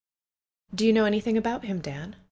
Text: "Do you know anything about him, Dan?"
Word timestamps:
"Do 0.73 0.83
you 0.87 0.93
know 0.93 1.05
anything 1.05 1.37
about 1.37 1.65
him, 1.65 1.79
Dan?" 1.79 2.15